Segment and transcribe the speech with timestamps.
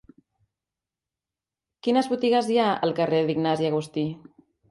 [1.87, 4.09] Quines botigues hi ha al carrer d'Ignasi Agustí?